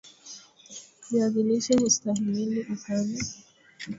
Viazi 1.09 1.41
lishe 1.47 1.73
hustahimili 1.79 2.61
ukame 2.73 3.19